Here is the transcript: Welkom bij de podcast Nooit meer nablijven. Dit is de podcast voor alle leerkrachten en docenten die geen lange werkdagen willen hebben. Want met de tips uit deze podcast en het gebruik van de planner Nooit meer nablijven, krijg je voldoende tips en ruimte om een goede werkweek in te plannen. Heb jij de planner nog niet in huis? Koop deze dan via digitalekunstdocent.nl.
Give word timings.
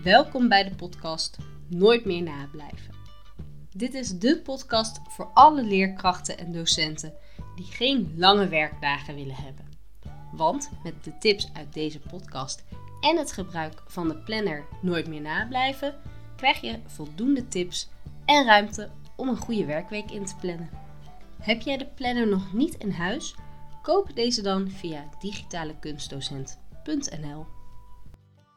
Welkom 0.00 0.48
bij 0.48 0.64
de 0.64 0.74
podcast 0.74 1.36
Nooit 1.68 2.04
meer 2.04 2.22
nablijven. 2.22 2.94
Dit 3.70 3.94
is 3.94 4.18
de 4.18 4.40
podcast 4.44 5.00
voor 5.08 5.30
alle 5.34 5.62
leerkrachten 5.62 6.38
en 6.38 6.52
docenten 6.52 7.14
die 7.54 7.64
geen 7.64 8.14
lange 8.16 8.48
werkdagen 8.48 9.14
willen 9.14 9.34
hebben. 9.34 9.68
Want 10.32 10.70
met 10.82 11.04
de 11.04 11.18
tips 11.18 11.50
uit 11.52 11.72
deze 11.72 12.00
podcast 12.00 12.64
en 13.00 13.18
het 13.18 13.32
gebruik 13.32 13.82
van 13.86 14.08
de 14.08 14.16
planner 14.16 14.64
Nooit 14.82 15.06
meer 15.06 15.20
nablijven, 15.20 15.94
krijg 16.36 16.60
je 16.60 16.78
voldoende 16.86 17.48
tips 17.48 17.88
en 18.24 18.44
ruimte 18.44 18.90
om 19.16 19.28
een 19.28 19.36
goede 19.36 19.64
werkweek 19.64 20.10
in 20.10 20.24
te 20.24 20.36
plannen. 20.40 20.70
Heb 21.38 21.60
jij 21.60 21.76
de 21.76 21.86
planner 21.86 22.28
nog 22.28 22.52
niet 22.52 22.74
in 22.74 22.90
huis? 22.90 23.34
Koop 23.82 24.14
deze 24.14 24.42
dan 24.42 24.70
via 24.70 25.08
digitalekunstdocent.nl. 25.20 27.46